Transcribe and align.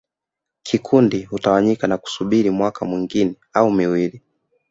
Kikundi 0.63 1.23
hutawanyika 1.23 1.87
na 1.87 1.97
kusubiri 1.97 2.49
mwaka 2.49 2.85
mwingine 2.85 3.35
au 3.53 3.71
miwili 3.71 4.21